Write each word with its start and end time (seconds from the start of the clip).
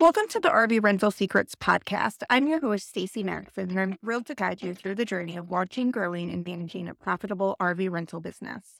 Welcome 0.00 0.28
to 0.28 0.38
the 0.38 0.48
RV 0.48 0.84
Rental 0.84 1.10
Secrets 1.10 1.56
podcast. 1.56 2.22
I'm 2.30 2.46
your 2.46 2.60
host, 2.60 2.88
Stacey 2.88 3.24
Maxson, 3.24 3.70
and 3.70 3.80
I'm 3.80 3.96
thrilled 3.96 4.26
to 4.26 4.36
guide 4.36 4.62
you 4.62 4.72
through 4.72 4.94
the 4.94 5.04
journey 5.04 5.36
of 5.36 5.50
launching, 5.50 5.90
growing, 5.90 6.30
and 6.30 6.46
managing 6.46 6.86
a 6.86 6.94
profitable 6.94 7.56
RV 7.60 7.90
rental 7.90 8.20
business. 8.20 8.76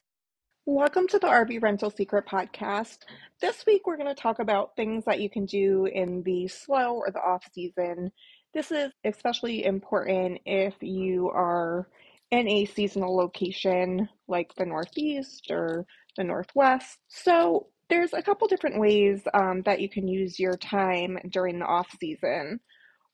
Welcome 0.65 1.09
to 1.09 1.19
the 1.19 1.27
RV 1.27 1.61
Rental 1.61 1.89
Secret 1.89 2.25
podcast. 2.25 2.99
This 3.41 3.65
week, 3.65 3.85
we're 3.85 3.97
going 3.97 4.07
to 4.07 4.15
talk 4.15 4.39
about 4.39 4.77
things 4.77 5.03
that 5.03 5.19
you 5.19 5.29
can 5.29 5.45
do 5.45 5.87
in 5.87 6.23
the 6.23 6.47
slow 6.47 6.93
or 6.93 7.11
the 7.11 7.19
off 7.19 7.43
season. 7.51 8.13
This 8.53 8.71
is 8.71 8.89
especially 9.03 9.65
important 9.65 10.39
if 10.45 10.75
you 10.79 11.31
are 11.31 11.89
in 12.31 12.47
a 12.47 12.63
seasonal 12.63 13.13
location 13.13 14.07
like 14.29 14.55
the 14.55 14.65
Northeast 14.65 15.51
or 15.51 15.85
the 16.15 16.23
Northwest. 16.23 16.97
So, 17.09 17.67
there's 17.89 18.13
a 18.13 18.21
couple 18.21 18.47
different 18.47 18.79
ways 18.79 19.21
um, 19.33 19.61
that 19.63 19.81
you 19.81 19.89
can 19.89 20.07
use 20.07 20.39
your 20.39 20.55
time 20.57 21.17
during 21.29 21.59
the 21.59 21.65
off 21.65 21.89
season. 21.99 22.59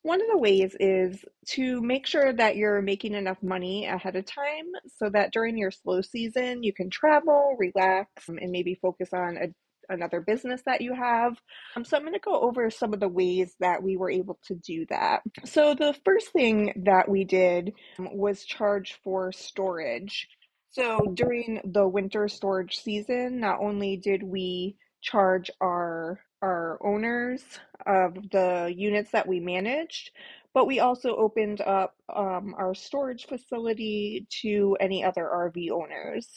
One 0.04 0.22
of 0.22 0.28
the 0.32 0.38
ways 0.38 0.76
is 0.80 1.26
to 1.54 1.82
make 1.82 2.06
sure 2.06 2.32
that 2.32 2.56
you're 2.56 2.82
making 2.82 3.16
enough 3.16 3.42
money 3.42 3.88
ahead 3.88 4.16
of 4.16 4.26
time 4.26 4.66
so 5.00 5.10
that 5.10 5.34
during 5.34 5.58
your 5.58 5.72
slow 5.72 6.02
season 6.02 6.62
you 6.62 6.74
can 6.74 6.92
travel, 6.92 7.56
relax, 7.58 8.28
and 8.28 8.52
maybe 8.52 8.78
focus 8.80 9.10
on 9.14 9.38
a, 9.38 9.48
another 9.92 10.22
business 10.22 10.62
that 10.68 10.82
you 10.82 10.94
have. 10.94 11.36
Um, 11.76 11.84
so, 11.84 11.98
I'm 11.98 12.04
going 12.04 12.14
to 12.14 12.20
go 12.20 12.40
over 12.40 12.70
some 12.70 12.94
of 12.94 13.00
the 13.00 13.08
ways 13.10 13.56
that 13.60 13.82
we 13.82 13.98
were 13.98 14.12
able 14.12 14.38
to 14.48 14.56
do 14.56 14.86
that. 14.90 15.22
So, 15.44 15.74
the 15.74 15.96
first 16.06 16.32
thing 16.32 16.84
that 16.86 17.10
we 17.10 17.24
did 17.24 17.74
was 17.98 18.46
charge 18.46 19.00
for 19.04 19.32
storage. 19.32 20.28
So 20.76 21.00
during 21.14 21.62
the 21.64 21.88
winter 21.88 22.28
storage 22.28 22.80
season, 22.80 23.40
not 23.40 23.62
only 23.62 23.96
did 23.96 24.22
we 24.22 24.76
charge 25.02 25.50
our 25.62 26.20
our 26.42 26.78
owners 26.86 27.42
of 27.88 28.16
the 28.30 28.74
units 28.76 29.12
that 29.12 29.26
we 29.26 29.40
managed, 29.40 30.12
but 30.54 30.68
we 30.68 30.82
also 30.82 31.16
opened 31.16 31.62
up 31.62 31.96
um, 32.14 32.54
our 32.58 32.76
storage 32.76 33.26
facility 33.26 34.28
to 34.42 34.76
any 34.82 35.02
other 35.02 35.24
RV 35.24 35.72
owners. 35.72 36.28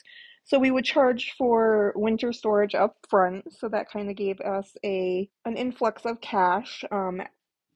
So 0.44 0.60
we 0.60 0.70
would 0.70 0.84
charge 0.84 1.34
for 1.36 1.92
winter 1.96 2.32
storage 2.32 2.76
up 2.76 2.96
front, 3.10 3.52
so 3.52 3.68
that 3.68 3.90
kind 3.90 4.08
of 4.08 4.14
gave 4.14 4.40
us 4.40 4.72
a 4.84 5.28
an 5.46 5.56
influx 5.56 6.06
of 6.06 6.20
cash 6.20 6.84
um, 6.92 7.22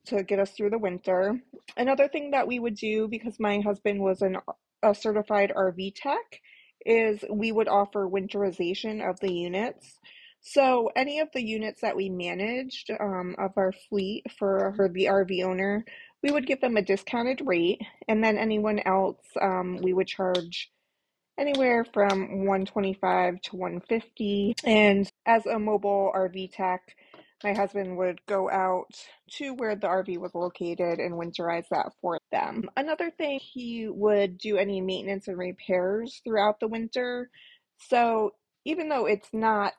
to 0.06 0.22
get 0.22 0.38
us 0.38 0.52
through 0.52 0.70
the 0.70 0.78
winter. 0.78 1.42
Another 1.76 2.06
thing 2.06 2.30
that 2.30 2.46
we 2.46 2.60
would 2.60 2.76
do 2.76 3.08
because 3.08 3.40
my 3.40 3.58
husband 3.58 4.00
was 4.00 4.22
an 4.22 4.36
a 4.82 4.94
certified 4.94 5.52
RV 5.56 5.94
tech 5.94 6.40
is 6.84 7.24
we 7.30 7.52
would 7.52 7.68
offer 7.68 8.08
winterization 8.08 9.08
of 9.08 9.20
the 9.20 9.32
units. 9.32 9.98
So 10.40 10.90
any 10.96 11.20
of 11.20 11.28
the 11.32 11.42
units 11.42 11.80
that 11.82 11.96
we 11.96 12.08
managed 12.08 12.90
um, 12.98 13.36
of 13.38 13.52
our 13.56 13.72
fleet 13.88 14.26
for, 14.38 14.72
for 14.74 14.88
the 14.88 15.04
RV 15.04 15.44
owner, 15.44 15.84
we 16.22 16.32
would 16.32 16.46
give 16.46 16.60
them 16.60 16.76
a 16.76 16.82
discounted 16.82 17.42
rate, 17.44 17.80
and 18.08 18.22
then 18.22 18.38
anyone 18.38 18.80
else 18.80 19.24
um, 19.40 19.78
we 19.82 19.92
would 19.92 20.08
charge 20.08 20.70
anywhere 21.38 21.84
from 21.84 22.44
125 22.44 23.40
to 23.40 23.56
150 23.56 24.54
and 24.64 25.10
as 25.26 25.46
a 25.46 25.58
mobile 25.58 26.12
rv 26.14 26.52
tech 26.52 26.94
my 27.44 27.52
husband 27.52 27.96
would 27.96 28.20
go 28.26 28.50
out 28.50 28.86
to 29.32 29.54
where 29.54 29.74
the 29.76 29.86
RV 29.86 30.18
was 30.18 30.34
located 30.34 30.98
and 30.98 31.14
winterize 31.14 31.68
that 31.70 31.92
for 32.00 32.18
them. 32.30 32.68
Another 32.76 33.10
thing, 33.10 33.40
he 33.40 33.88
would 33.88 34.38
do 34.38 34.56
any 34.56 34.80
maintenance 34.80 35.28
and 35.28 35.38
repairs 35.38 36.20
throughout 36.24 36.60
the 36.60 36.68
winter. 36.68 37.30
So 37.88 38.32
even 38.64 38.88
though 38.88 39.06
it's 39.06 39.28
not 39.32 39.72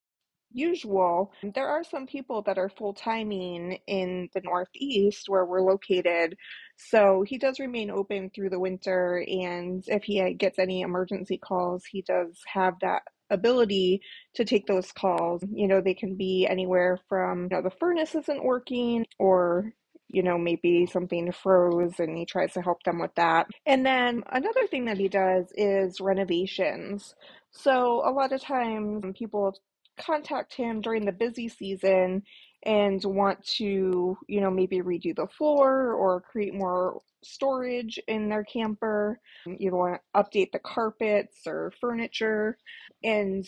usual, 0.51 1.31
there 1.55 1.67
are 1.67 1.83
some 1.83 2.05
people 2.05 2.43
that 2.43 2.57
are 2.57 2.69
full 2.69 2.93
timing 2.93 3.79
in 3.87 4.29
the 4.33 4.41
Northeast 4.43 5.27
where 5.27 5.45
we're 5.45 5.61
located. 5.61 6.35
So 6.77 7.23
he 7.25 7.37
does 7.37 7.59
remain 7.59 7.89
open 7.89 8.29
through 8.29 8.49
the 8.49 8.59
winter. 8.59 9.25
And 9.27 9.83
if 9.87 10.03
he 10.03 10.33
gets 10.33 10.59
any 10.59 10.81
emergency 10.81 11.37
calls, 11.37 11.85
he 11.85 12.01
does 12.03 12.39
have 12.53 12.75
that 12.81 13.03
ability 13.33 14.01
to 14.35 14.45
take 14.45 14.67
those 14.67 14.91
calls. 14.91 15.43
You 15.51 15.67
know, 15.67 15.81
they 15.81 15.93
can 15.93 16.15
be 16.15 16.47
anywhere 16.49 16.99
from, 17.09 17.43
you 17.43 17.57
know, 17.57 17.61
the 17.61 17.75
furnace 17.79 18.15
isn't 18.15 18.43
working 18.43 19.05
or 19.19 19.73
you 20.13 20.21
know, 20.21 20.37
maybe 20.37 20.85
something 20.85 21.31
froze 21.31 21.99
and 21.99 22.15
he 22.15 22.23
tries 22.23 22.53
to 22.53 22.61
help 22.61 22.83
them 22.83 22.99
with 22.99 23.13
that. 23.15 23.47
And 23.65 23.83
then 23.83 24.23
another 24.31 24.67
thing 24.67 24.85
that 24.85 24.99
he 24.99 25.07
does 25.07 25.47
is 25.55 25.99
renovations. 25.99 27.15
So 27.51 28.03
a 28.05 28.11
lot 28.11 28.31
of 28.31 28.39
times 28.39 29.03
people 29.17 29.57
contact 29.99 30.53
him 30.53 30.81
during 30.81 31.05
the 31.05 31.11
busy 31.11 31.49
season 31.49 32.23
and 32.63 33.03
want 33.03 33.43
to, 33.57 34.17
you 34.27 34.41
know, 34.41 34.51
maybe 34.51 34.77
redo 34.81 35.15
the 35.15 35.27
floor 35.37 35.93
or 35.93 36.21
create 36.21 36.53
more 36.53 37.01
storage 37.25 37.99
in 38.07 38.29
their 38.29 38.43
camper. 38.43 39.19
You 39.45 39.71
want 39.71 40.01
to 40.01 40.21
update 40.21 40.51
the 40.51 40.59
carpets 40.59 41.41
or 41.45 41.71
furniture. 41.79 42.57
And 43.03 43.47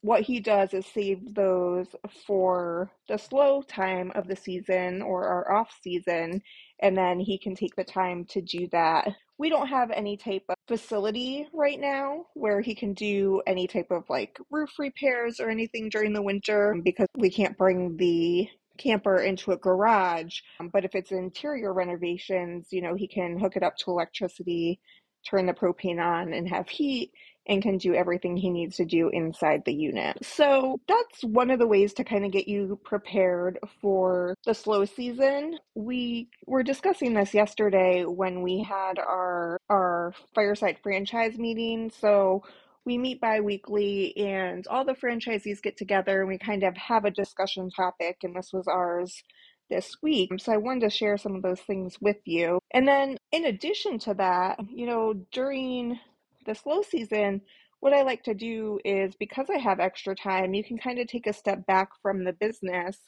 what 0.00 0.22
he 0.22 0.40
does 0.40 0.74
is 0.74 0.86
save 0.86 1.34
those 1.34 1.88
for 2.26 2.90
the 3.08 3.18
slow 3.18 3.62
time 3.62 4.12
of 4.14 4.28
the 4.28 4.36
season 4.36 5.02
or 5.02 5.26
our 5.26 5.52
off 5.52 5.70
season, 5.82 6.42
and 6.80 6.96
then 6.96 7.18
he 7.20 7.38
can 7.38 7.54
take 7.54 7.74
the 7.76 7.84
time 7.84 8.24
to 8.26 8.40
do 8.40 8.68
that. 8.72 9.08
We 9.38 9.48
don't 9.48 9.68
have 9.68 9.90
any 9.90 10.16
type 10.16 10.44
of 10.48 10.56
facility 10.66 11.48
right 11.52 11.78
now 11.78 12.26
where 12.34 12.60
he 12.60 12.74
can 12.74 12.92
do 12.92 13.40
any 13.46 13.66
type 13.66 13.90
of 13.90 14.04
like 14.08 14.38
roof 14.50 14.70
repairs 14.78 15.38
or 15.40 15.48
anything 15.48 15.88
during 15.88 16.12
the 16.12 16.22
winter 16.22 16.76
because 16.82 17.06
we 17.16 17.30
can't 17.30 17.56
bring 17.56 17.96
the 17.96 18.48
camper 18.78 19.18
into 19.18 19.52
a 19.52 19.56
garage. 19.56 20.40
Um, 20.60 20.70
but 20.72 20.84
if 20.84 20.94
it's 20.94 21.12
interior 21.12 21.72
renovations, 21.72 22.68
you 22.70 22.82
know, 22.82 22.94
he 22.94 23.08
can 23.08 23.38
hook 23.38 23.56
it 23.56 23.62
up 23.62 23.76
to 23.78 23.90
electricity, 23.90 24.80
turn 25.28 25.46
the 25.46 25.52
propane 25.52 26.02
on, 26.02 26.32
and 26.32 26.48
have 26.48 26.68
heat 26.68 27.12
and 27.48 27.62
can 27.62 27.78
do 27.78 27.94
everything 27.94 28.36
he 28.36 28.50
needs 28.50 28.76
to 28.76 28.84
do 28.84 29.08
inside 29.08 29.62
the 29.64 29.72
unit. 29.72 30.18
So 30.22 30.80
that's 30.86 31.24
one 31.24 31.50
of 31.50 31.58
the 31.58 31.66
ways 31.66 31.94
to 31.94 32.04
kind 32.04 32.24
of 32.24 32.30
get 32.30 32.46
you 32.46 32.78
prepared 32.84 33.58
for 33.80 34.34
the 34.44 34.54
slow 34.54 34.84
season. 34.84 35.58
We 35.74 36.28
were 36.46 36.62
discussing 36.62 37.14
this 37.14 37.32
yesterday 37.32 38.04
when 38.04 38.42
we 38.42 38.62
had 38.62 38.98
our 38.98 39.58
our 39.70 40.12
fireside 40.34 40.78
franchise 40.82 41.38
meeting. 41.38 41.90
So 41.90 42.42
we 42.84 42.98
meet 42.98 43.20
bi-weekly 43.20 44.16
and 44.16 44.66
all 44.68 44.84
the 44.84 44.94
franchisees 44.94 45.62
get 45.62 45.76
together 45.76 46.20
and 46.20 46.28
we 46.28 46.38
kind 46.38 46.62
of 46.62 46.76
have 46.76 47.04
a 47.04 47.10
discussion 47.10 47.70
topic 47.70 48.18
and 48.22 48.34
this 48.34 48.50
was 48.52 48.66
ours 48.66 49.22
this 49.70 49.96
week. 50.02 50.30
So 50.38 50.52
I 50.52 50.56
wanted 50.56 50.80
to 50.82 50.90
share 50.90 51.18
some 51.18 51.36
of 51.36 51.42
those 51.42 51.60
things 51.60 51.96
with 52.00 52.16
you. 52.24 52.58
And 52.72 52.88
then 52.88 53.18
in 53.32 53.44
addition 53.46 53.98
to 54.00 54.14
that, 54.14 54.58
you 54.70 54.86
know, 54.86 55.14
during 55.32 55.98
the 56.46 56.54
slow 56.54 56.82
season, 56.82 57.42
what 57.80 57.92
I 57.92 58.02
like 58.02 58.24
to 58.24 58.34
do 58.34 58.80
is 58.84 59.14
because 59.16 59.46
I 59.50 59.58
have 59.58 59.78
extra 59.78 60.14
time, 60.14 60.54
you 60.54 60.64
can 60.64 60.78
kind 60.78 60.98
of 60.98 61.06
take 61.06 61.26
a 61.26 61.32
step 61.32 61.66
back 61.66 61.90
from 62.02 62.24
the 62.24 62.32
business 62.32 62.98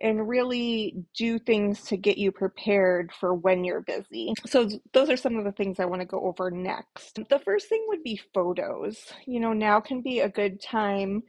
and 0.00 0.28
really 0.28 1.04
do 1.14 1.38
things 1.38 1.82
to 1.82 1.96
get 1.96 2.18
you 2.18 2.32
prepared 2.32 3.12
for 3.18 3.34
when 3.34 3.64
you're 3.64 3.82
busy. 3.82 4.34
So, 4.46 4.68
those 4.92 5.10
are 5.10 5.16
some 5.16 5.36
of 5.36 5.44
the 5.44 5.52
things 5.52 5.78
I 5.78 5.84
want 5.84 6.00
to 6.00 6.06
go 6.06 6.20
over 6.20 6.50
next. 6.50 7.18
The 7.28 7.38
first 7.38 7.68
thing 7.68 7.84
would 7.88 8.02
be 8.02 8.20
photos. 8.34 9.12
You 9.26 9.40
know, 9.40 9.52
now 9.52 9.80
can 9.80 10.00
be 10.00 10.20
a 10.20 10.28
good 10.28 10.60
time 10.62 11.22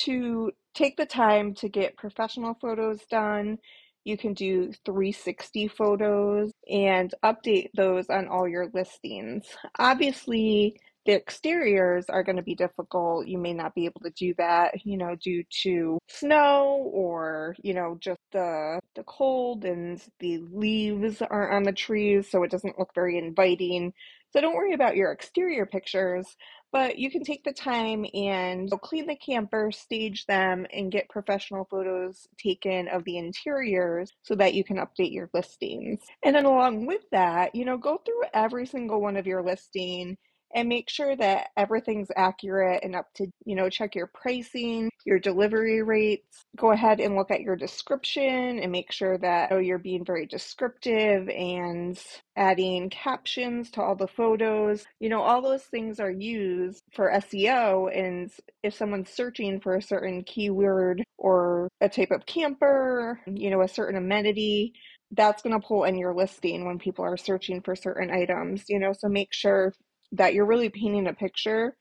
to 0.00 0.50
take 0.74 0.96
the 0.96 1.06
time 1.06 1.54
to 1.54 1.68
get 1.68 1.96
professional 1.96 2.54
photos 2.60 3.00
done. 3.10 3.58
You 4.04 4.16
can 4.16 4.34
do 4.34 4.72
360 4.84 5.68
photos 5.68 6.52
and 6.70 7.12
update 7.24 7.70
those 7.74 8.08
on 8.08 8.28
all 8.28 8.46
your 8.46 8.68
listings. 8.72 9.46
Obviously, 9.78 10.78
the 11.06 11.14
exteriors 11.14 12.06
are 12.08 12.22
going 12.22 12.36
to 12.36 12.42
be 12.42 12.54
difficult. 12.54 13.26
You 13.26 13.38
may 13.38 13.54
not 13.54 13.74
be 13.74 13.86
able 13.86 14.00
to 14.02 14.10
do 14.10 14.34
that, 14.38 14.84
you 14.84 14.96
know, 14.98 15.16
due 15.22 15.44
to 15.62 15.98
snow 16.08 16.90
or, 16.92 17.56
you 17.62 17.74
know, 17.74 17.96
just 18.00 18.20
the 18.32 18.80
the 18.94 19.04
cold 19.04 19.64
and 19.64 20.02
the 20.20 20.38
leaves 20.52 21.22
aren't 21.22 21.54
on 21.54 21.62
the 21.62 21.72
trees, 21.72 22.30
so 22.30 22.42
it 22.42 22.50
doesn't 22.50 22.78
look 22.78 22.90
very 22.94 23.18
inviting. 23.18 23.92
So 24.32 24.40
don't 24.40 24.56
worry 24.56 24.74
about 24.74 24.96
your 24.96 25.12
exterior 25.12 25.64
pictures, 25.64 26.36
but 26.72 26.98
you 26.98 27.10
can 27.10 27.24
take 27.24 27.44
the 27.44 27.52
time 27.54 28.04
and 28.12 28.70
clean 28.82 29.06
the 29.06 29.16
camper, 29.16 29.70
stage 29.72 30.26
them, 30.26 30.66
and 30.72 30.92
get 30.92 31.08
professional 31.08 31.66
photos 31.70 32.26
taken 32.38 32.88
of 32.88 33.04
the 33.04 33.16
interiors 33.16 34.10
so 34.22 34.34
that 34.34 34.52
you 34.52 34.64
can 34.64 34.76
update 34.76 35.12
your 35.12 35.30
listings. 35.32 36.00
And 36.24 36.34
then 36.34 36.44
along 36.44 36.86
with 36.86 37.02
that, 37.12 37.54
you 37.54 37.64
know, 37.64 37.78
go 37.78 38.02
through 38.04 38.22
every 38.34 38.66
single 38.66 39.00
one 39.00 39.16
of 39.16 39.26
your 39.26 39.42
listing 39.42 40.18
and 40.54 40.68
make 40.68 40.88
sure 40.88 41.16
that 41.16 41.48
everything's 41.56 42.08
accurate 42.16 42.82
and 42.82 42.94
up 42.94 43.12
to, 43.14 43.26
you 43.44 43.54
know, 43.56 43.68
check 43.68 43.94
your 43.94 44.06
pricing, 44.06 44.90
your 45.04 45.18
delivery 45.18 45.82
rates. 45.82 46.44
Go 46.56 46.72
ahead 46.72 47.00
and 47.00 47.16
look 47.16 47.30
at 47.30 47.42
your 47.42 47.56
description 47.56 48.58
and 48.58 48.72
make 48.72 48.92
sure 48.92 49.18
that 49.18 49.52
oh, 49.52 49.58
you're 49.58 49.78
being 49.78 50.04
very 50.04 50.26
descriptive 50.26 51.28
and 51.28 51.98
adding 52.36 52.90
captions 52.90 53.70
to 53.72 53.82
all 53.82 53.96
the 53.96 54.08
photos. 54.08 54.84
You 55.00 55.08
know, 55.08 55.22
all 55.22 55.42
those 55.42 55.64
things 55.64 56.00
are 56.00 56.10
used 56.10 56.82
for 56.94 57.10
SEO. 57.10 57.96
And 57.96 58.30
if 58.62 58.74
someone's 58.74 59.10
searching 59.10 59.60
for 59.60 59.76
a 59.76 59.82
certain 59.82 60.22
keyword 60.24 61.02
or 61.18 61.68
a 61.80 61.88
type 61.88 62.10
of 62.10 62.26
camper, 62.26 63.20
you 63.26 63.50
know, 63.50 63.62
a 63.62 63.68
certain 63.68 63.96
amenity, 63.96 64.74
that's 65.12 65.42
going 65.42 65.58
to 65.58 65.66
pull 65.66 65.84
in 65.84 65.96
your 65.96 66.14
listing 66.14 66.64
when 66.66 66.78
people 66.78 67.04
are 67.04 67.16
searching 67.16 67.60
for 67.62 67.76
certain 67.76 68.10
items, 68.10 68.64
you 68.68 68.78
know, 68.78 68.92
so 68.92 69.08
make 69.08 69.32
sure 69.32 69.72
that 70.12 70.34
you're 70.34 70.46
really 70.46 70.68
painting 70.68 71.08
a 71.08 71.12
picture 71.12 71.76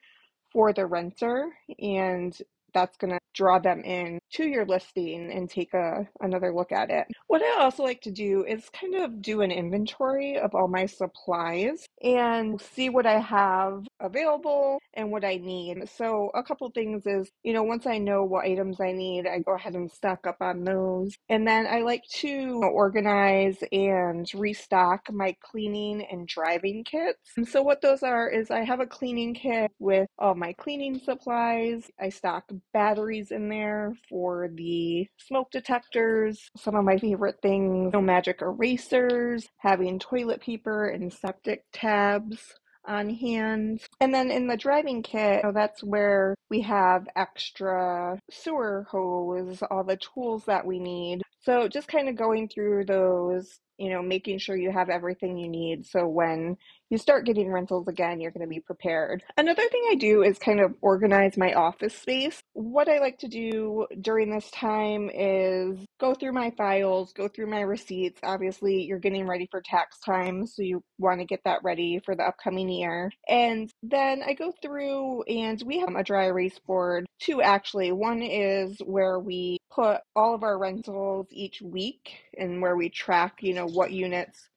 for 0.52 0.74
the 0.74 0.86
renter 0.86 1.52
and 1.80 2.38
that's 2.74 2.98
going 2.98 3.12
to 3.12 3.20
draw 3.36 3.60
them 3.60 3.82
in 3.82 4.20
to 4.34 4.48
your 4.48 4.66
listing 4.66 5.32
and 5.32 5.50
take 5.50 5.74
a 5.74 6.08
another 6.22 6.54
look 6.54 6.72
at 6.72 6.90
it. 6.90 7.06
What 7.28 7.42
I 7.42 7.64
also 7.64 7.84
like 7.84 8.02
to 8.02 8.12
do 8.12 8.46
is 8.46 8.70
kind 8.70 8.96
of 8.96 9.22
do 9.22 9.42
an 9.42 9.52
inventory 9.52 10.40
of 10.40 10.56
all 10.56 10.68
my 10.68 10.86
supplies 10.86 11.86
and 12.02 12.60
see 12.60 12.90
what 12.90 13.06
I 13.06 13.20
have 13.20 13.86
available 14.00 14.80
and 14.94 15.12
what 15.12 15.26
I 15.26 15.36
need. 15.38 15.88
So 15.90 16.32
a 16.34 16.44
couple 16.44 16.70
things 16.72 17.06
is, 17.06 17.30
you 17.44 17.54
know, 17.54 17.64
once 17.64 17.86
I 17.86 17.98
know 17.98 18.24
what 18.24 18.46
items 18.46 18.80
I 18.80 18.92
need, 18.92 19.28
I 19.28 19.40
go 19.40 19.56
ahead 19.56 19.76
and 19.76 19.92
stock 19.92 20.26
up 20.28 20.38
on 20.42 20.64
those. 20.64 21.16
And 21.30 21.48
then 21.48 21.68
I 21.68 21.82
like 21.82 22.04
to 22.22 22.62
organize 22.64 23.58
and 23.72 24.26
restock 24.34 25.12
my 25.12 25.36
cleaning 25.42 26.06
and 26.10 26.28
driving 26.28 26.84
kits. 26.84 27.20
And 27.38 27.48
so 27.48 27.62
what 27.62 27.82
those 27.82 28.04
are 28.04 28.30
is 28.30 28.52
I 28.52 28.64
have 28.64 28.80
a 28.80 28.88
cleaning 28.88 29.34
kit 29.34 29.72
with 29.80 30.08
all 30.18 30.36
my 30.36 30.54
cleaning 30.54 31.00
supplies. 31.00 31.90
I 32.00 32.10
stock 32.10 32.46
batteries 32.74 33.25
in 33.32 33.50
there 33.50 33.94
for 34.10 34.50
the 34.54 35.08
smoke 35.18 35.52
detectors. 35.52 36.50
Some 36.58 36.76
of 36.76 36.86
my 36.86 36.98
favorite 36.98 37.40
things, 37.42 37.94
no 37.94 38.02
magic 38.02 38.42
erasers, 38.42 39.48
having 39.58 40.00
toilet 40.00 40.42
paper 40.42 40.88
and 40.88 41.12
septic 41.12 41.64
tabs 41.74 42.40
on 42.88 43.10
hand. 43.10 43.82
And 44.00 44.14
then 44.14 44.32
in 44.32 44.48
the 44.48 44.58
driving 44.58 45.02
kit, 45.02 45.44
know, 45.44 45.52
that's 45.52 45.84
where 45.84 46.36
we 46.50 46.62
have 46.62 47.08
extra 47.16 48.20
sewer 48.30 48.86
hose, 48.90 49.62
all 49.70 49.84
the 49.84 49.98
tools 49.98 50.46
that 50.46 50.66
we 50.66 50.80
need. 50.80 51.22
So 51.42 51.68
just 51.68 51.88
kind 51.88 52.10
of 52.10 52.16
going 52.16 52.50
through 52.50 52.86
those, 52.86 53.60
you 53.78 53.90
know, 53.90 54.02
making 54.02 54.40
sure 54.40 54.56
you 54.56 54.72
have 54.72 54.90
everything 54.90 55.38
you 55.38 55.48
need. 55.48 55.86
So 55.86 56.08
when 56.08 56.58
you 56.90 56.98
start 56.98 57.26
getting 57.26 57.52
rentals 57.52 57.88
again, 57.88 58.20
you're 58.20 58.32
going 58.32 58.48
to 58.48 58.54
be 58.54 58.60
prepared. 58.60 59.24
Another 59.38 59.68
thing 59.70 59.88
I 59.92 59.96
do 59.96 60.24
is 60.24 60.38
kind 60.38 60.60
of 60.60 60.76
organize 60.82 61.38
my 61.38 61.54
office 61.54 61.98
space. 61.98 62.40
What 62.54 62.88
I 62.88 63.00
like 63.00 63.18
to 63.20 63.28
do 63.28 63.88
during 64.02 64.30
this 64.30 64.50
time 64.52 65.10
is 65.14 65.80
go 66.00 66.14
through 66.14 66.34
my 66.34 66.52
files, 66.52 67.12
go 67.14 67.28
through 67.28 67.48
my 67.48 67.62
receipts. 67.62 68.20
Obviously, 68.24 68.84
you're 68.84 69.00
getting 69.00 69.28
ready 69.28 69.48
for 69.50 69.62
tax 69.62 70.00
time, 70.00 70.46
so 70.46 70.62
you 70.62 70.84
want 71.00 71.20
to 71.20 71.26
get 71.26 71.42
that 71.46 71.64
ready 71.64 72.00
for 72.06 72.16
the 72.16 72.24
upcoming 72.24 72.70
year. 72.70 73.12
And 73.28 73.72
then 73.82 74.22
I 74.26 74.34
go 74.34 74.54
through 74.62 75.24
and 75.24 75.62
we 75.66 75.80
have 75.80 75.96
a 75.96 76.04
dry 76.04 76.26
erase 76.26 76.60
board, 76.60 77.06
two 77.20 77.42
actually. 77.42 77.92
One 77.92 78.22
is 78.22 78.78
where 78.86 79.20
we 79.20 79.58
put 79.72 80.02
all 80.16 80.36
of 80.36 80.44
our 80.44 80.58
rentals 80.58 81.28
each 81.32 81.62
week 81.62 82.12
and 82.38 82.62
where 82.62 82.78
we 82.78 82.90
track, 82.90 83.40
you 83.42 83.54
know, 83.54 83.68
what 83.68 83.92
units 83.92 84.50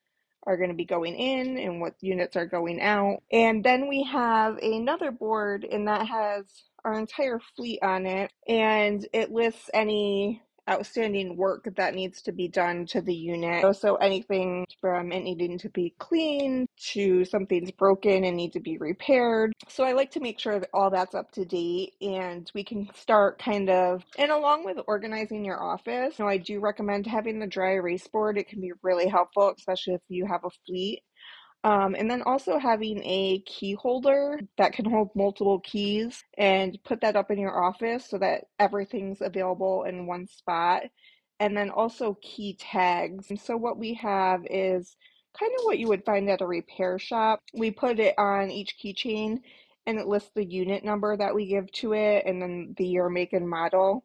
are 0.49 0.57
going 0.57 0.71
to 0.71 0.75
be 0.75 0.87
going 0.87 1.15
in 1.15 1.59
and 1.59 1.81
what 1.81 1.93
units 2.01 2.35
are 2.35 2.47
going 2.47 2.81
out. 2.81 3.23
And 3.31 3.63
then 3.63 3.87
we 3.87 4.03
have 4.05 4.57
another 4.57 5.13
board, 5.13 5.65
and 5.71 5.87
that 5.87 6.09
has 6.09 6.47
our 6.85 6.99
entire 6.99 7.39
fleet 7.55 7.81
on 7.83 8.07
it, 8.07 8.33
and 8.49 9.07
it 9.13 9.31
lists 9.31 9.69
any 9.75 10.43
outstanding 10.69 11.37
work 11.37 11.69
that 11.77 11.95
needs 11.95 12.23
to 12.23 12.33
be 12.33 12.49
done 12.49 12.87
to 12.87 13.01
the 13.01 13.15
unit. 13.15 13.77
So 13.77 13.97
anything 13.97 14.67
from 14.81 15.13
it 15.13 15.21
needing 15.21 15.59
to 15.59 15.69
be 15.71 15.95
cleaned 15.99 16.69
to 16.93 17.25
something's 17.25 17.71
broken 17.71 18.25
and 18.25 18.37
need 18.37 18.53
to 18.53 18.61
be 18.61 18.79
repaired. 18.79 19.53
So 19.69 19.85
I 19.85 19.93
like 19.93 20.11
to 20.13 20.21
make 20.21 20.39
sure 20.39 20.59
that 20.61 20.71
all 20.73 20.91
that's 20.91 21.15
up 21.15 21.31
to 21.33 21.45
date 21.45 21.95
and 22.01 22.51
we 22.55 22.65
can 22.65 22.89
start 22.95 23.39
kind 23.39 23.71
of 23.71 24.05
and 24.19 24.31
along 24.31 24.65
with 24.65 24.79
organizing 24.87 25.45
your 25.45 25.63
office, 25.63 26.19
you 26.19 26.25
know, 26.25 26.31
I 26.31 26.39
do 26.39 26.61
recommend 26.61 27.07
having 27.07 27.39
the 27.39 27.47
dry 27.47 27.73
erase 27.73 28.07
board. 28.07 28.39
It 28.39 28.49
can 28.49 28.61
be 28.61 28.73
really 28.83 29.09
helpful, 29.09 29.53
especially 29.57 29.95
if 29.95 30.03
you 30.09 30.27
have 30.27 30.45
a 30.45 30.51
fleet. 30.67 31.03
Um, 31.65 31.97
and 31.99 32.11
then 32.11 32.23
also 32.23 32.59
having 32.59 33.03
a 33.05 33.41
key 33.41 33.75
holder 33.75 34.41
that 34.59 34.73
can 34.73 34.85
hold 34.85 35.11
multiple 35.15 35.61
keys 35.61 36.23
and 36.37 36.79
put 36.85 37.01
that 37.01 37.17
up 37.17 37.31
in 37.31 37.39
your 37.39 37.63
office 37.63 38.07
so 38.09 38.19
that 38.19 38.45
everything's 38.59 39.21
available 39.21 39.85
in 39.85 40.07
one 40.07 40.27
spot. 40.29 40.85
And 41.41 41.57
then 41.57 41.71
also 41.71 42.17
key 42.23 42.57
tags. 42.59 43.31
And 43.31 43.41
so 43.41 43.57
what 43.57 43.79
we 43.79 43.95
have 43.95 44.43
is 44.49 44.97
kind 45.39 45.53
of 45.59 45.65
what 45.65 45.79
you 45.79 45.89
would 45.89 46.05
find 46.05 46.29
at 46.31 46.41
a 46.41 46.47
repair 46.47 46.99
shop. 46.99 47.43
We 47.55 47.71
put 47.71 47.99
it 47.99 48.15
on 48.19 48.51
each 48.51 48.77
keychain 48.83 49.39
and 49.87 49.99
it 49.99 50.07
lists 50.07 50.31
the 50.35 50.45
unit 50.45 50.85
number 50.85 51.17
that 51.17 51.35
we 51.35 51.47
give 51.47 51.71
to 51.73 51.95
it 51.95 52.25
and 52.27 52.41
then 52.43 52.75
the 52.77 52.87
year, 52.87 53.09
make, 53.09 53.33
and 53.33 53.49
model. 53.49 54.05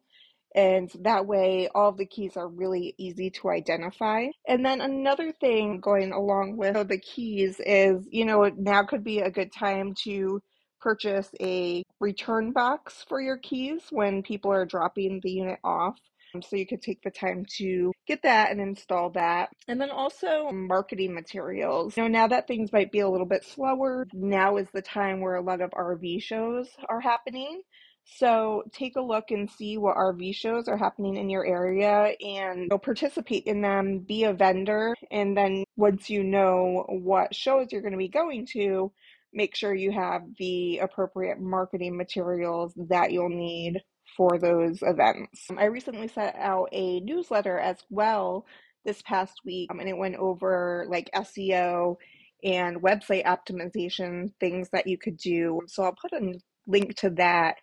And 0.54 0.90
that 1.00 1.26
way, 1.26 1.68
all 1.74 1.92
the 1.92 2.06
keys 2.06 2.36
are 2.36 2.48
really 2.48 2.94
easy 2.98 3.30
to 3.30 3.50
identify. 3.50 4.26
And 4.46 4.64
then 4.64 4.80
another 4.80 5.32
thing 5.32 5.80
going 5.80 6.12
along 6.12 6.56
with 6.56 6.88
the 6.88 6.98
keys 6.98 7.60
is, 7.60 8.06
you 8.10 8.24
know, 8.24 8.50
now 8.56 8.84
could 8.84 9.02
be 9.02 9.20
a 9.20 9.30
good 9.30 9.52
time 9.52 9.94
to 10.04 10.40
purchase 10.80 11.30
a 11.40 11.82
return 11.98 12.52
box 12.52 13.04
for 13.08 13.20
your 13.20 13.38
keys 13.38 13.80
when 13.90 14.22
people 14.22 14.52
are 14.52 14.66
dropping 14.66 15.20
the 15.22 15.30
unit 15.30 15.58
off. 15.64 15.96
Um, 16.34 16.42
so 16.42 16.56
you 16.56 16.66
could 16.66 16.82
take 16.82 17.00
the 17.02 17.10
time 17.10 17.46
to 17.58 17.92
get 18.06 18.22
that 18.22 18.50
and 18.50 18.60
install 18.60 19.10
that. 19.10 19.50
And 19.68 19.80
then 19.80 19.90
also 19.90 20.50
marketing 20.52 21.14
materials. 21.14 21.96
You 21.96 22.04
know, 22.04 22.08
now 22.08 22.26
that 22.28 22.46
things 22.46 22.72
might 22.72 22.92
be 22.92 23.00
a 23.00 23.08
little 23.08 23.26
bit 23.26 23.44
slower, 23.44 24.06
now 24.12 24.56
is 24.56 24.68
the 24.72 24.82
time 24.82 25.20
where 25.20 25.36
a 25.36 25.42
lot 25.42 25.60
of 25.60 25.70
RV 25.70 26.22
shows 26.22 26.68
are 26.88 27.00
happening. 27.00 27.62
So 28.04 28.64
take 28.72 28.96
a 28.96 29.00
look 29.00 29.30
and 29.30 29.50
see 29.50 29.78
what 29.78 29.96
RV 29.96 30.34
shows 30.34 30.68
are 30.68 30.76
happening 30.76 31.16
in 31.16 31.30
your 31.30 31.46
area 31.46 32.14
and 32.20 32.70
participate 32.82 33.44
in 33.44 33.62
them, 33.62 34.00
be 34.00 34.24
a 34.24 34.32
vendor, 34.32 34.94
and 35.10 35.36
then 35.36 35.64
once 35.76 36.10
you 36.10 36.22
know 36.22 36.84
what 36.88 37.34
shows 37.34 37.68
you're 37.72 37.80
going 37.80 37.92
to 37.92 37.98
be 37.98 38.08
going 38.08 38.46
to, 38.52 38.92
make 39.32 39.56
sure 39.56 39.74
you 39.74 39.90
have 39.90 40.22
the 40.38 40.78
appropriate 40.78 41.40
marketing 41.40 41.96
materials 41.96 42.72
that 42.88 43.10
you'll 43.10 43.28
need 43.28 43.80
for 44.16 44.38
those 44.38 44.78
events. 44.82 45.48
I 45.56 45.64
recently 45.64 46.08
sent 46.08 46.36
out 46.36 46.68
a 46.72 47.00
newsletter 47.00 47.58
as 47.58 47.78
well 47.90 48.46
this 48.84 49.02
past 49.02 49.40
week, 49.44 49.70
um, 49.70 49.80
and 49.80 49.88
it 49.88 49.96
went 49.96 50.16
over 50.16 50.86
like 50.88 51.10
SEO 51.14 51.96
and 52.44 52.82
website 52.82 53.24
optimization 53.24 54.30
things 54.38 54.68
that 54.72 54.86
you 54.86 54.98
could 54.98 55.16
do. 55.16 55.62
So 55.66 55.82
I'll 55.82 55.96
put 56.00 56.12
a 56.12 56.34
link 56.66 56.94
to 56.96 57.10
that 57.10 57.56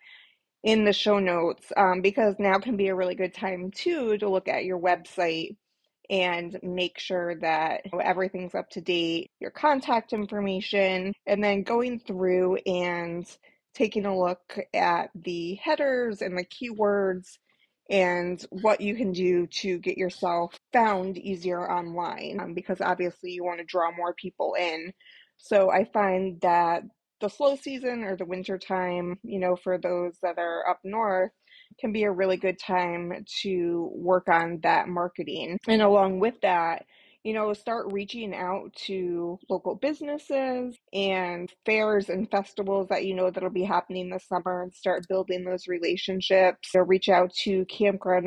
in 0.62 0.84
the 0.84 0.92
show 0.92 1.18
notes 1.18 1.72
um, 1.76 2.00
because 2.00 2.36
now 2.38 2.58
can 2.58 2.76
be 2.76 2.88
a 2.88 2.94
really 2.94 3.14
good 3.14 3.34
time 3.34 3.70
too 3.70 4.16
to 4.18 4.28
look 4.28 4.48
at 4.48 4.64
your 4.64 4.78
website 4.78 5.56
and 6.10 6.58
make 6.62 6.98
sure 6.98 7.36
that 7.36 7.82
you 7.84 7.90
know, 7.92 7.98
everything's 7.98 8.54
up 8.54 8.68
to 8.70 8.80
date, 8.80 9.30
your 9.40 9.50
contact 9.50 10.12
information, 10.12 11.12
and 11.26 11.42
then 11.42 11.62
going 11.62 11.98
through 12.00 12.56
and 12.66 13.26
taking 13.74 14.04
a 14.04 14.18
look 14.18 14.58
at 14.74 15.10
the 15.14 15.54
headers 15.54 16.20
and 16.20 16.36
the 16.36 16.44
keywords 16.44 17.38
and 17.90 18.44
what 18.50 18.80
you 18.80 18.94
can 18.94 19.12
do 19.12 19.46
to 19.46 19.78
get 19.78 19.98
yourself 19.98 20.58
found 20.72 21.18
easier 21.18 21.70
online 21.70 22.38
um, 22.40 22.54
because 22.54 22.80
obviously 22.80 23.30
you 23.30 23.44
want 23.44 23.58
to 23.58 23.64
draw 23.64 23.90
more 23.96 24.14
people 24.14 24.54
in. 24.58 24.92
So 25.38 25.70
I 25.70 25.84
find 25.84 26.40
that 26.42 26.82
the 27.22 27.30
slow 27.30 27.56
season 27.56 28.04
or 28.04 28.16
the 28.16 28.26
winter 28.26 28.58
time, 28.58 29.18
you 29.22 29.38
know, 29.38 29.56
for 29.56 29.78
those 29.78 30.18
that 30.22 30.38
are 30.38 30.68
up 30.68 30.80
north, 30.84 31.30
can 31.78 31.92
be 31.92 32.02
a 32.02 32.10
really 32.10 32.36
good 32.36 32.58
time 32.58 33.24
to 33.42 33.90
work 33.94 34.28
on 34.28 34.60
that 34.62 34.88
marketing. 34.88 35.58
And 35.66 35.80
along 35.80 36.20
with 36.20 36.40
that, 36.42 36.84
you 37.24 37.32
know, 37.32 37.52
start 37.52 37.92
reaching 37.92 38.34
out 38.34 38.74
to 38.86 39.38
local 39.48 39.76
businesses 39.76 40.76
and 40.92 41.52
fairs 41.64 42.08
and 42.08 42.28
festivals 42.28 42.88
that 42.88 43.04
you 43.04 43.14
know 43.14 43.30
that'll 43.30 43.50
be 43.50 43.62
happening 43.62 44.10
this 44.10 44.26
summer 44.26 44.62
and 44.62 44.74
start 44.74 45.06
building 45.08 45.44
those 45.44 45.68
relationships. 45.68 46.72
So 46.72 46.80
reach 46.80 47.08
out 47.08 47.32
to 47.44 47.64
campground 47.66 48.26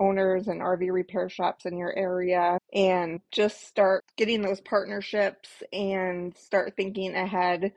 owners 0.00 0.48
and 0.48 0.60
RV 0.60 0.90
repair 0.90 1.28
shops 1.28 1.66
in 1.66 1.76
your 1.76 1.96
area 1.96 2.58
and 2.74 3.20
just 3.30 3.64
start 3.64 4.04
getting 4.16 4.42
those 4.42 4.60
partnerships 4.60 5.48
and 5.72 6.36
start 6.36 6.74
thinking 6.76 7.14
ahead 7.14 7.72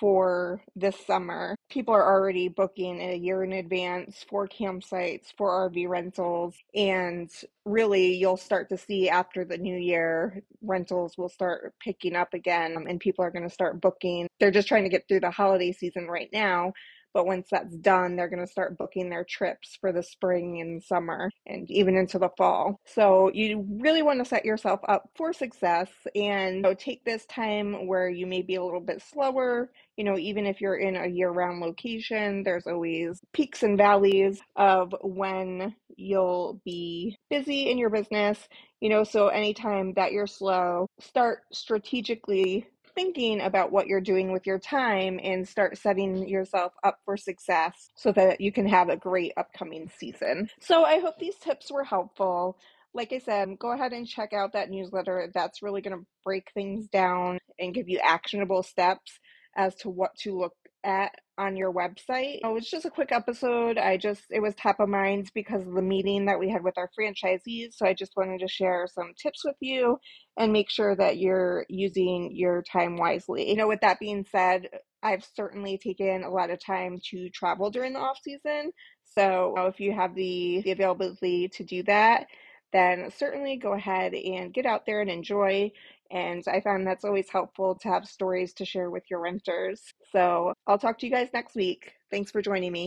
for 0.00 0.62
this 0.76 0.96
summer. 1.06 1.56
people 1.70 1.94
are 1.94 2.04
already 2.04 2.48
booking 2.48 3.00
a 3.00 3.16
year 3.16 3.44
in 3.44 3.52
advance 3.52 4.24
for 4.28 4.48
campsites, 4.48 5.32
for 5.36 5.70
RV 5.70 5.88
rentals, 5.88 6.54
and 6.74 7.30
really 7.64 8.14
you'll 8.14 8.36
start 8.36 8.68
to 8.70 8.78
see 8.78 9.08
after 9.08 9.44
the 9.44 9.58
new 9.58 9.76
year 9.76 10.42
rentals 10.62 11.18
will 11.18 11.28
start 11.28 11.74
picking 11.80 12.16
up 12.16 12.32
again 12.34 12.76
and 12.88 13.00
people 13.00 13.24
are 13.24 13.30
going 13.30 13.46
to 13.46 13.54
start 13.54 13.80
booking. 13.80 14.28
They're 14.40 14.50
just 14.50 14.68
trying 14.68 14.84
to 14.84 14.88
get 14.88 15.06
through 15.08 15.20
the 15.20 15.30
holiday 15.30 15.72
season 15.72 16.06
right 16.08 16.30
now, 16.32 16.72
but 17.14 17.26
once 17.26 17.48
that's 17.50 17.76
done, 17.76 18.16
they're 18.16 18.28
going 18.28 18.44
to 18.44 18.50
start 18.50 18.78
booking 18.78 19.10
their 19.10 19.24
trips 19.24 19.76
for 19.80 19.92
the 19.92 20.02
spring 20.02 20.60
and 20.60 20.82
summer 20.82 21.30
and 21.46 21.70
even 21.70 21.96
into 21.96 22.18
the 22.18 22.30
fall. 22.36 22.80
So 22.86 23.30
you 23.32 23.66
really 23.80 24.02
want 24.02 24.18
to 24.20 24.24
set 24.24 24.44
yourself 24.44 24.80
up 24.88 25.10
for 25.16 25.32
success 25.32 25.88
and 26.14 26.56
you 26.56 26.62
know, 26.62 26.74
take 26.74 27.04
this 27.04 27.24
time 27.26 27.86
where 27.86 28.08
you 28.08 28.26
may 28.26 28.42
be 28.42 28.56
a 28.56 28.64
little 28.64 28.80
bit 28.80 29.02
slower. 29.02 29.70
You 29.96 30.04
know, 30.04 30.16
even 30.18 30.46
if 30.46 30.60
you're 30.60 30.76
in 30.76 30.96
a 30.96 31.06
year 31.06 31.30
round 31.30 31.60
location, 31.60 32.42
there's 32.44 32.66
always 32.66 33.20
peaks 33.32 33.62
and 33.62 33.76
valleys 33.76 34.40
of 34.56 34.94
when 35.02 35.74
you'll 35.96 36.60
be 36.64 37.16
busy 37.30 37.70
in 37.70 37.78
your 37.78 37.90
business. 37.90 38.48
You 38.80 38.90
know, 38.90 39.02
so 39.02 39.28
anytime 39.28 39.94
that 39.94 40.12
you're 40.12 40.26
slow, 40.28 40.86
start 41.00 41.40
strategically 41.52 42.66
thinking 42.98 43.40
about 43.40 43.70
what 43.70 43.86
you're 43.86 44.00
doing 44.00 44.32
with 44.32 44.44
your 44.44 44.58
time 44.58 45.20
and 45.22 45.46
start 45.46 45.78
setting 45.78 46.28
yourself 46.28 46.72
up 46.82 46.98
for 47.04 47.16
success 47.16 47.90
so 47.94 48.10
that 48.10 48.40
you 48.40 48.50
can 48.50 48.66
have 48.66 48.88
a 48.88 48.96
great 48.96 49.32
upcoming 49.36 49.88
season. 49.96 50.50
So 50.58 50.82
I 50.82 50.98
hope 50.98 51.14
these 51.20 51.36
tips 51.36 51.70
were 51.70 51.84
helpful. 51.84 52.58
Like 52.92 53.12
I 53.12 53.20
said, 53.20 53.56
go 53.60 53.70
ahead 53.70 53.92
and 53.92 54.04
check 54.04 54.32
out 54.32 54.54
that 54.54 54.68
newsletter. 54.68 55.30
That's 55.32 55.62
really 55.62 55.80
going 55.80 55.96
to 55.96 56.04
break 56.24 56.50
things 56.52 56.88
down 56.88 57.38
and 57.60 57.72
give 57.72 57.88
you 57.88 58.00
actionable 58.02 58.64
steps 58.64 59.20
as 59.56 59.76
to 59.76 59.90
what 59.90 60.16
to 60.22 60.36
look 60.36 60.56
at 60.82 61.14
on 61.38 61.56
your 61.56 61.72
website. 61.72 62.40
Oh, 62.44 62.50
it 62.50 62.54
was 62.54 62.68
just 62.68 62.84
a 62.84 62.90
quick 62.90 63.12
episode. 63.12 63.78
I 63.78 63.96
just, 63.96 64.24
it 64.30 64.42
was 64.42 64.54
top 64.54 64.80
of 64.80 64.88
mind 64.88 65.30
because 65.34 65.66
of 65.66 65.72
the 65.72 65.82
meeting 65.82 66.26
that 66.26 66.38
we 66.38 66.50
had 66.50 66.64
with 66.64 66.76
our 66.76 66.90
franchisees. 66.98 67.74
So 67.74 67.86
I 67.86 67.94
just 67.94 68.16
wanted 68.16 68.40
to 68.40 68.48
share 68.48 68.86
some 68.92 69.12
tips 69.20 69.44
with 69.44 69.56
you 69.60 69.98
and 70.36 70.52
make 70.52 70.68
sure 70.68 70.94
that 70.96 71.18
you're 71.18 71.64
using 71.68 72.32
your 72.34 72.62
time 72.62 72.96
wisely. 72.96 73.48
You 73.48 73.56
know, 73.56 73.68
with 73.68 73.80
that 73.80 74.00
being 74.00 74.26
said, 74.30 74.68
I've 75.02 75.24
certainly 75.36 75.78
taken 75.78 76.24
a 76.24 76.30
lot 76.30 76.50
of 76.50 76.58
time 76.64 76.98
to 77.10 77.30
travel 77.30 77.70
during 77.70 77.92
the 77.92 78.00
off 78.00 78.18
season. 78.22 78.72
So 79.04 79.54
if 79.58 79.80
you 79.80 79.92
have 79.94 80.14
the, 80.14 80.60
the 80.64 80.72
availability 80.72 81.48
to 81.54 81.64
do 81.64 81.82
that, 81.84 82.26
then 82.72 83.10
certainly 83.16 83.56
go 83.56 83.72
ahead 83.72 84.12
and 84.12 84.52
get 84.52 84.66
out 84.66 84.84
there 84.84 85.00
and 85.00 85.08
enjoy. 85.08 85.70
And 86.10 86.42
I 86.46 86.60
found 86.60 86.86
that's 86.86 87.04
always 87.04 87.30
helpful 87.30 87.76
to 87.82 87.88
have 87.88 88.06
stories 88.06 88.52
to 88.54 88.64
share 88.64 88.90
with 88.90 89.04
your 89.10 89.20
renters. 89.20 89.82
So 90.12 90.54
I'll 90.66 90.78
talk 90.78 90.98
to 90.98 91.06
you 91.06 91.12
guys 91.12 91.28
next 91.32 91.54
week. 91.54 91.92
Thanks 92.10 92.30
for 92.30 92.42
joining 92.42 92.72
me. 92.72 92.86